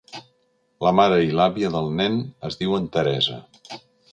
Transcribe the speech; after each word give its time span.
La 0.85 0.93
mare 0.99 1.19
i 1.27 1.35
l'àvia 1.41 1.71
del 1.75 1.91
nen 1.99 2.17
es 2.49 2.61
diuen 2.63 2.89
Teresa. 2.97 3.39